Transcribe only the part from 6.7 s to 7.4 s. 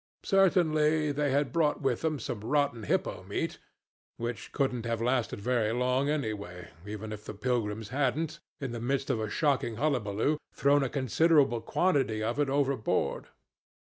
even if the